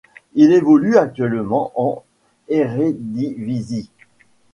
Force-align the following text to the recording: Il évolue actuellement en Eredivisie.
Il 0.33 0.51
évolue 0.51 0.97
actuellement 0.97 1.73
en 1.75 2.03
Eredivisie. 2.49 3.91